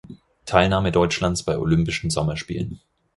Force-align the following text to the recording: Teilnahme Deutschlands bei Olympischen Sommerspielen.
Teilnahme 0.45 0.91
Deutschlands 0.91 1.43
bei 1.43 1.55
Olympischen 1.59 2.09
Sommerspielen. 2.09 2.81